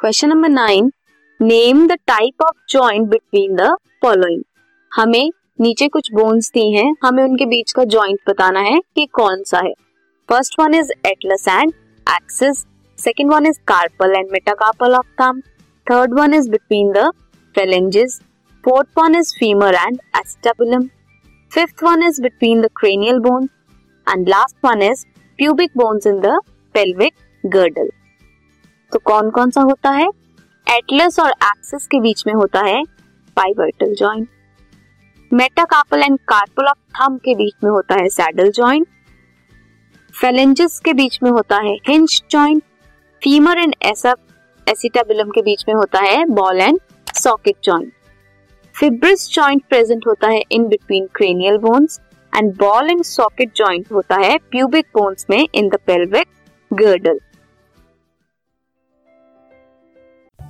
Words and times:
Question 0.00 0.28
number 0.28 0.48
nine 0.48 0.90
name 1.40 1.86
the 1.86 1.92
type 2.06 2.42
of 2.42 2.56
joint 2.70 3.08
between 3.08 3.56
the 3.56 3.66
following 4.02 4.42
हमें 4.92 5.30
नीचे 5.60 5.88
कुछ 5.88 6.08
bones 6.14 6.48
दी 6.54 6.62
हैं। 6.72 6.94
हमें 7.02 7.22
उनके 7.24 7.46
बीच 7.46 7.72
का 7.72 7.84
जॉइंट 7.84 8.20
बताना 8.28 8.60
है 8.60 8.78
कि 8.94 9.06
कौन 9.12 9.42
सा 9.46 9.58
है। 9.58 9.72
First 10.28 10.58
one 10.60 10.74
is 10.74 10.92
atlas 11.06 11.46
and 11.48 11.72
axis 12.06 12.64
second 12.98 13.32
one 13.32 13.46
is 13.46 13.58
carpal 13.68 14.16
and 14.16 14.30
metacarpal 14.32 14.94
of 14.94 15.06
thumb 15.22 15.40
third 15.86 16.18
one 16.20 16.34
is 16.34 16.50
between 16.50 16.92
the 16.92 17.10
phalanges. 17.54 18.18
Fourth 18.64 18.88
one 18.98 19.18
is 19.18 19.36
femur 19.38 19.74
and 19.74 20.00
acetabulum 20.16 20.88
fifth 21.52 21.84
one 21.84 22.08
is 22.08 22.22
between 22.22 22.62
the 22.62 22.70
cranial 22.76 23.18
bone 23.20 23.48
and 24.06 24.28
last 24.28 24.64
one 24.64 24.82
is 24.82 25.06
pubic 25.38 25.76
bones 25.76 26.06
in 26.06 26.20
the 26.20 26.38
pelvic 26.74 27.24
girdle. 27.44 27.99
तो 28.92 28.98
कौन 29.04 29.30
कौन 29.30 29.50
सा 29.50 29.60
होता 29.60 29.90
है? 29.90 30.08
Atlas 30.66 31.18
और 31.20 31.30
axis 31.30 31.86
के 31.86 32.00
बीच 32.00 32.22
में 32.26 32.34
होता 32.34 32.60
है 32.66 32.82
pivotal 33.36 33.94
joint 33.98 34.28
metacarpal 35.30 36.02
and 36.02 36.18
carpal 36.28 36.66
of 36.68 36.78
thumb 37.00 37.16
के 37.24 37.34
बीच 37.34 37.54
में 37.64 37.70
होता 37.70 37.94
है 38.02 38.08
सैडल 38.08 38.50
जॉइंट 38.54 38.86
फेलेंजेस 40.14 40.80
के 40.84 40.92
बीच 40.92 41.18
में 41.22 41.30
होता 41.30 41.56
है 41.64 41.74
hinge 41.88 42.20
joint 42.30 42.62
femur 43.22 43.58
and 43.58 43.74
acetabulum 43.84 45.30
के 45.30 45.42
बीच 45.42 45.64
में 45.68 45.74
होता 45.74 46.00
है 46.00 46.24
ball 46.34 46.60
and 46.60 46.78
socket 47.16 47.56
joint 47.64 47.92
fibrous 48.74 49.28
joint 49.34 49.62
present 49.68 50.06
होता 50.06 50.28
है 50.28 50.42
in 50.52 50.66
between 50.68 51.06
cranial 51.14 51.58
bones 51.58 52.00
and 52.32 52.52
ball 52.58 52.90
and 52.90 53.02
socket 53.04 53.52
joint 53.56 53.92
होता 53.92 54.16
है 54.24 54.36
प्यूबिक 54.50 54.86
बोन्स 54.94 55.26
में 55.30 55.46
in 55.54 55.68
the 55.68 55.78
pelvic 55.86 56.28
girdle 56.70 57.18